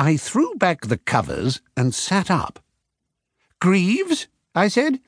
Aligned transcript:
I 0.00 0.16
threw 0.16 0.54
back 0.54 0.86
the 0.86 0.96
covers 0.96 1.60
and 1.76 1.94
sat 1.94 2.30
up. 2.30 2.64
Greaves, 3.60 4.28
I 4.54 4.68
said, 4.68 5.00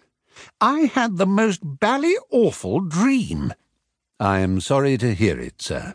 I 0.60 0.80
had 0.80 1.16
the 1.16 1.24
most 1.24 1.60
bally 1.64 2.14
awful 2.30 2.80
dream. 2.80 3.54
I 4.20 4.40
am 4.40 4.60
sorry 4.60 4.98
to 4.98 5.14
hear 5.14 5.40
it, 5.40 5.62
sir. 5.62 5.94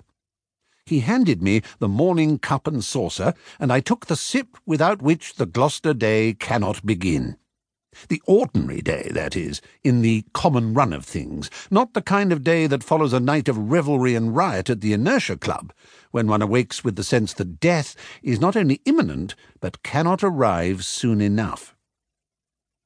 He 0.83 1.01
handed 1.01 1.43
me 1.43 1.61
the 1.77 1.87
morning 1.87 2.39
cup 2.39 2.65
and 2.65 2.83
saucer, 2.83 3.35
and 3.59 3.71
I 3.71 3.81
took 3.81 4.07
the 4.07 4.15
sip 4.15 4.57
without 4.65 5.03
which 5.03 5.35
the 5.35 5.45
Gloucester 5.45 5.93
day 5.93 6.33
cannot 6.33 6.83
begin. 6.83 7.37
The 8.09 8.21
ordinary 8.25 8.81
day, 8.81 9.09
that 9.13 9.35
is, 9.35 9.61
in 9.83 10.01
the 10.01 10.23
common 10.33 10.73
run 10.73 10.93
of 10.93 11.05
things, 11.05 11.49
not 11.71 11.93
the 11.93 12.01
kind 12.01 12.31
of 12.31 12.43
day 12.43 12.67
that 12.67 12.83
follows 12.83 13.13
a 13.13 13.19
night 13.19 13.47
of 13.47 13.71
revelry 13.71 14.15
and 14.15 14.35
riot 14.35 14.69
at 14.69 14.81
the 14.81 14.93
Inertia 14.93 15.37
Club, 15.37 15.73
when 16.11 16.27
one 16.27 16.41
awakes 16.41 16.83
with 16.83 16.95
the 16.95 17.03
sense 17.03 17.33
that 17.33 17.59
death 17.59 17.95
is 18.21 18.39
not 18.39 18.55
only 18.55 18.81
imminent, 18.85 19.35
but 19.59 19.83
cannot 19.83 20.23
arrive 20.23 20.85
soon 20.85 21.21
enough. 21.21 21.75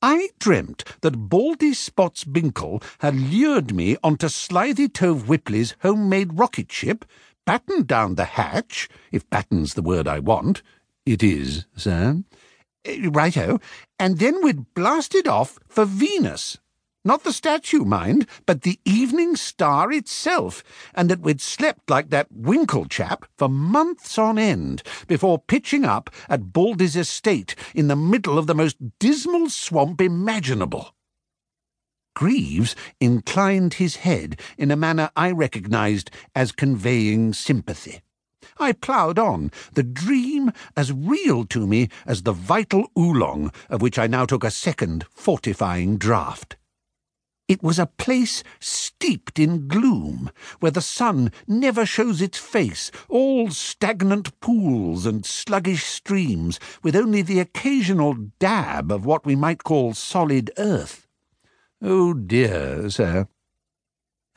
I 0.02 0.30
dreamt 0.40 0.84
that 1.02 1.30
Baldy 1.30 1.74
Spots 1.76 2.24
Binkle 2.24 2.84
had 3.00 3.16
lured 3.16 3.76
me 3.76 3.98
onto 4.04 4.30
Slithy 4.30 4.88
Tove 4.88 5.26
Whipley's 5.26 5.76
homemade 5.82 6.40
rocket 6.40 6.72
ship, 6.72 7.06
battened 7.46 7.86
down 7.86 8.16
the 8.16 8.26
hatch, 8.26 8.90
if 9.12 9.30
batten's 9.30 9.76
the 9.76 9.84
word 9.84 10.08
I 10.08 10.20
want. 10.20 10.64
It 11.06 11.22
is, 11.22 11.66
sir. 11.76 12.24
Eh, 12.84 13.08
righto, 13.12 13.60
and 14.00 14.18
then 14.18 14.44
we'd 14.44 14.74
blasted 14.74 15.28
off 15.28 15.60
for 15.68 15.86
Venus. 15.86 16.58
Not 17.04 17.24
the 17.24 17.34
statue, 17.34 17.84
mind, 17.84 18.28
but 18.46 18.62
the 18.62 18.80
evening 18.86 19.36
star 19.36 19.92
itself, 19.92 20.64
and 20.94 21.10
that 21.10 21.22
we'd 21.22 21.42
slept 21.42 21.90
like 21.90 22.10
that 22.10 22.32
Winkle 22.32 22.86
chap 22.86 23.26
for 23.38 23.50
months 23.50 24.18
on 24.20 24.38
end 24.38 24.84
before 25.08 25.40
pitching 25.40 25.84
up 25.84 26.12
at 26.30 26.54
Baldy's 26.54 26.96
estate 26.96 27.56
in 27.74 27.88
the 27.88 27.96
middle 27.96 28.38
of 28.38 28.46
the 28.46 28.56
most 28.56 28.78
dismal 29.00 29.50
swamp 29.50 30.00
imaginable. 30.00 30.94
Greaves 32.16 32.76
inclined 33.00 33.76
his 33.76 33.98
head 33.98 34.40
in 34.58 34.70
a 34.70 34.76
manner 34.76 35.10
I 35.16 35.32
recognised 35.32 36.12
as 36.36 36.52
conveying 36.52 37.34
sympathy. 37.34 38.02
I 38.62 38.74
ploughed 38.74 39.18
on, 39.18 39.52
the 39.74 39.84
dream 39.84 40.52
as 40.78 40.94
real 40.94 41.46
to 41.46 41.66
me 41.66 41.90
as 42.06 42.22
the 42.22 42.32
vital 42.32 42.92
oolong 42.98 43.52
of 43.70 43.82
which 43.82 43.98
I 43.98 44.06
now 44.06 44.26
took 44.26 44.44
a 44.44 44.52
second 44.52 45.06
fortifying 45.10 45.98
draught. 45.98 46.56
It 47.48 47.64
was 47.64 47.80
a 47.80 47.88
place 47.88 48.44
steeped 48.60 49.40
in 49.40 49.68
gloom, 49.68 50.30
where 50.60 50.72
the 50.72 50.80
sun 50.80 51.32
never 51.48 51.86
shows 51.86 52.22
its 52.22 52.38
face, 52.38 52.92
all 53.10 53.50
stagnant 53.50 54.40
pools 54.40 55.06
and 55.06 55.26
sluggish 55.26 55.84
streams, 55.84 56.60
with 56.82 56.96
only 56.96 57.22
the 57.24 57.40
occasional 57.40 58.14
dab 58.40 58.92
of 58.92 59.06
what 59.06 59.26
we 59.26 59.36
might 59.36 59.64
call 59.66 59.94
solid 59.94 60.52
earth. 60.58 61.08
Oh 61.82 62.14
dear, 62.14 62.90
sir. 62.90 63.28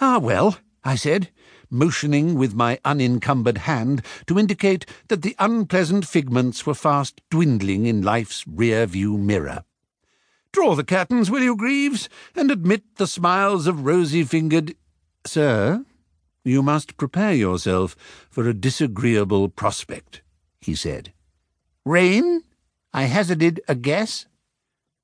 Ah, 0.01 0.19
well, 0.19 0.57
I 0.85 0.97
said, 0.97 1.31
motioning 1.71 2.35
with 2.35 2.55
my 2.55 2.79
unencumbered 2.85 3.59
hand 3.59 4.05
to 4.27 4.39
indicate 4.39 4.85
that 5.09 5.23
the 5.23 5.35
unpleasant 5.39 6.07
figments 6.07 6.67
were 6.67 6.75
fast 6.75 7.23
dwindling 7.31 7.87
in 7.87 8.03
life's 8.03 8.47
rear 8.47 8.85
view 8.85 9.17
mirror. 9.17 9.65
Draw 10.53 10.75
the 10.75 10.85
curtains, 10.85 11.31
will 11.31 11.43
you, 11.43 11.57
Greaves, 11.57 12.09
and 12.37 12.51
admit 12.51 12.83
the 12.97 13.07
smiles 13.07 13.67
of 13.67 13.87
rosy-fingered... 13.87 14.77
Sir, 15.27 15.85
you 16.45 16.63
must 16.63 16.99
prepare 16.99 17.33
yourself 17.33 17.97
for 18.31 18.47
a 18.47 18.55
disagreeable 18.55 19.49
prospect, 19.49 20.21
he 20.61 20.75
said. 20.75 21.13
Rain? 21.85 22.43
I 22.93 23.05
hazarded 23.05 23.63
a 23.67 23.75
guess. 23.75 24.27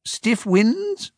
Stiff 0.05 0.45
winds? 0.45 1.11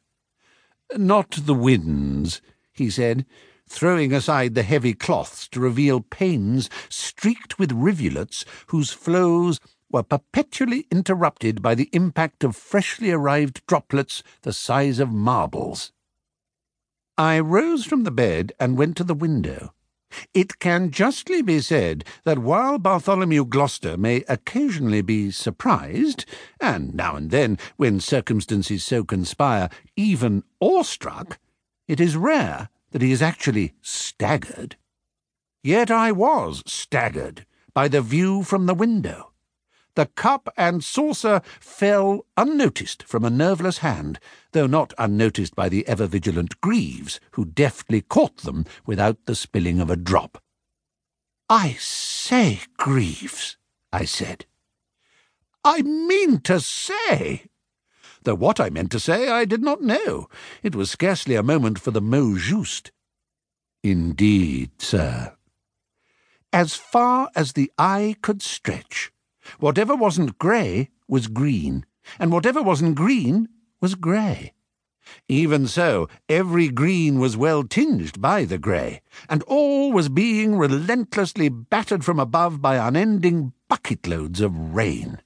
Not 0.97 1.33
the 1.33 1.55
winds, 1.55 2.41
he 2.73 2.89
said, 2.89 3.27
throwing 3.73 4.13
aside 4.13 4.55
the 4.55 4.63
heavy 4.63 4.93
cloths 4.93 5.49
to 5.49 5.59
reveal 5.59 6.03
panes 6.03 6.69
streaked 6.91 7.59
with 7.59 7.73
rivulets 7.73 8.45
whose 8.67 8.93
flows 8.93 9.59
were 9.91 10.03
perpetually 10.03 10.87
interrupted 10.91 11.63
by 11.63 11.75
the 11.75 11.89
impact 11.93 12.45
of 12.45 12.55
freshly 12.55 13.11
arrived 13.11 13.67
droplets 13.67 14.23
the 14.43 14.53
size 14.53 14.99
of 14.99 15.11
marbles. 15.11 15.91
I 17.17 17.41
rose 17.41 17.87
from 17.87 18.05
the 18.05 18.11
bed 18.11 18.53
and 18.61 18.77
went 18.77 18.97
to 18.99 19.05
the 19.05 19.15
window. 19.15 19.73
It 20.35 20.59
can 20.59 20.91
justly 20.91 21.41
be 21.41 21.61
said 21.61 22.05
that 22.25 22.39
while 22.39 22.77
Bartholomew 22.79 23.47
Gloucester 23.47 23.97
may 23.97 24.23
occasionally 24.29 25.01
be 25.01 25.31
surprised, 25.31 26.27
and 26.61 26.95
now 26.95 27.17
and 27.17 27.31
then, 27.31 27.59
when 27.79 28.01
circumstances 28.01 28.85
so 28.85 29.03
conspire, 29.03 29.71
even 29.97 30.45
awestruck, 30.61 31.39
it 31.89 32.01
is 32.01 32.17
rare 32.19 32.69
that 32.93 33.03
he 33.03 33.13
is 33.13 33.21
actually 33.21 33.75
staggered. 33.83 34.77
Yet 35.63 35.91
I 35.91 36.13
was 36.13 36.63
staggered 36.67 37.45
by 37.75 37.89
the 37.89 38.03
view 38.03 38.43
from 38.43 38.67
the 38.67 38.75
window. 38.75 39.33
The 39.95 40.07
cup 40.07 40.49
and 40.57 40.83
saucer 40.83 41.43
fell 41.61 42.25
unnoticed 42.37 43.03
from 43.03 43.25
a 43.25 43.31
nerveless 43.31 43.79
hand, 43.79 44.19
though 44.53 44.67
not 44.67 44.95
unnoticed 44.97 45.55
by 45.55 45.69
the 45.69 45.87
ever 45.87 46.07
vigilant 46.07 46.61
Greaves, 46.63 47.21
who 47.33 47.45
deftly 47.45 48.01
caught 48.01 48.39
them 48.39 48.65
without 48.87 49.19
the 49.27 49.35
spilling 49.35 49.81
of 49.81 49.91
a 49.91 49.97
drop. 49.97 50.43
I 51.51 51.77
say, 51.79 52.61
Greaves, 52.79 53.59
I 53.93 54.07
said. 54.07 54.47
I 55.65 55.83
mean 55.83 56.41
to 56.41 56.61
say, 56.61 57.45
though 58.25 58.35
what 58.35 58.61
I 58.61 58.71
meant 58.71 58.91
to 58.93 59.01
say 59.01 59.29
I 59.29 59.45
did 59.45 59.63
not 59.63 59.83
know. 59.83 60.29
It 60.63 60.75
was 60.75 60.91
scarcely 60.91 61.35
a 61.35 61.43
moment 61.43 61.79
for 61.79 61.91
the 61.91 62.01
mot 62.01 62.39
juste. 62.39 62.91
Indeed, 63.83 64.71
sir. 64.79 65.35
As 66.53 66.75
far 66.75 67.31
as 67.35 67.53
the 67.53 67.73
eye 67.79 68.17
could 68.23 68.43
stretch, 68.43 69.11
whatever 69.59 69.97
wasn't 69.97 70.39
grey 70.39 70.91
was 71.09 71.27
green, 71.27 71.87
and 72.19 72.31
whatever 72.31 72.63
wasn't 72.63 72.95
green 72.95 73.49
was 73.81 73.95
grey. 73.95 74.53
Even 75.29 75.67
so, 75.67 76.09
every 76.29 76.69
green 76.69 77.19
was 77.19 77.37
well 77.37 77.65
tinged 77.65 78.21
by 78.21 78.45
the 78.45 78.59
grey, 78.59 79.01
and 79.29 79.43
all 79.45 79.93
was 79.93 80.09
being 80.09 80.57
relentlessly 80.57 81.49
battered 81.49 82.05
from 82.05 82.21
above 82.21 82.63
by 82.63 82.77
unending 82.77 83.53
bucket-loads 83.69 84.41
of 84.41 84.75
rain. 84.75 85.21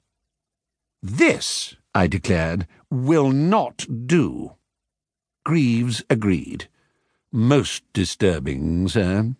This, 1.01 1.75
I 1.97 2.05
declared, 2.05 2.67
will 2.91 3.31
not 3.31 3.87
do. 4.05 4.51
Greaves 5.43 6.03
agreed. 6.11 6.69
Most 7.31 7.81
disturbing, 7.91 8.87
sir. 8.87 9.35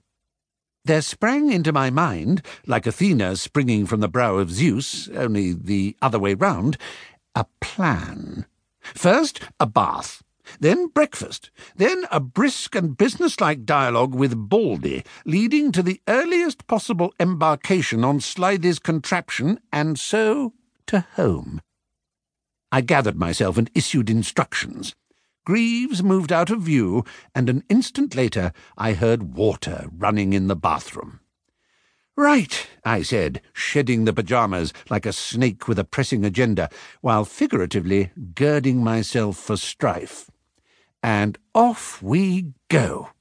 There 0.83 1.03
sprang 1.03 1.51
into 1.51 1.71
my 1.71 1.91
mind, 1.91 2.41
like 2.65 2.87
Athena 2.87 3.35
springing 3.35 3.85
from 3.85 3.99
the 3.99 4.07
brow 4.07 4.37
of 4.37 4.49
Zeus, 4.51 5.07
only 5.09 5.53
the 5.53 5.95
other 6.01 6.17
way 6.17 6.33
round, 6.33 6.79
a 7.35 7.45
plan. 7.61 8.47
First, 8.81 9.39
a 9.59 9.67
bath. 9.67 10.23
Then 10.59 10.87
breakfast. 10.87 11.51
Then 11.75 12.05
a 12.11 12.19
brisk 12.19 12.73
and 12.73 12.97
businesslike 12.97 13.65
dialogue 13.65 14.15
with 14.15 14.49
Baldy, 14.49 15.03
leading 15.25 15.71
to 15.73 15.83
the 15.83 16.01
earliest 16.07 16.65
possible 16.65 17.13
embarkation 17.19 18.03
on 18.03 18.19
Slithy's 18.19 18.79
contraption, 18.79 19.59
and 19.71 19.99
so 19.99 20.53
to 20.87 21.01
home. 21.17 21.61
I 22.71 22.81
gathered 22.81 23.17
myself 23.17 23.57
and 23.57 23.69
issued 23.73 24.09
instructions. 24.09 24.95
Greaves 25.45 26.03
moved 26.03 26.31
out 26.31 26.49
of 26.49 26.61
view, 26.61 27.05
and 27.33 27.49
an 27.49 27.63
instant 27.69 28.15
later 28.15 28.51
I 28.77 28.93
heard 28.93 29.35
water 29.35 29.87
running 29.91 30.33
in 30.33 30.47
the 30.47 30.55
bathroom. 30.55 31.21
Right, 32.17 32.67
I 32.83 33.03
said, 33.03 33.41
shedding 33.53 34.05
the 34.05 34.11
pyjamas 34.11 34.73
like 34.89 35.05
a 35.05 35.13
snake 35.13 35.67
with 35.67 35.79
a 35.79 35.83
pressing 35.83 36.25
agenda, 36.25 36.69
while 37.01 37.23
figuratively 37.23 38.11
girding 38.33 38.83
myself 38.83 39.37
for 39.37 39.55
strife. 39.55 40.29
And 41.01 41.37
off 41.53 42.01
we 42.01 42.53
go. 42.69 43.11